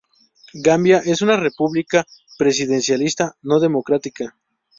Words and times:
Gambia 0.55 0.97
es 1.05 1.21
una 1.21 1.37
república 1.37 2.07
presidencialista 2.35 3.35
no 3.43 3.59
democrática. 3.59 4.35